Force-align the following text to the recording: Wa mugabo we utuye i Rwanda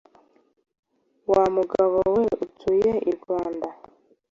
Wa 1.31 1.43
mugabo 1.55 1.97
we 2.15 2.23
utuye 2.45 2.91
i 3.09 3.11
Rwanda 3.17 3.67